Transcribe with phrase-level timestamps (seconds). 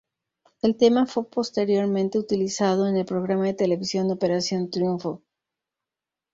[0.63, 5.21] El tema fue posteriormente utilizado en el programa de televisión Operación Triunfo.